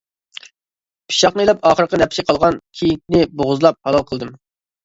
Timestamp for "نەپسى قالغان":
2.03-2.57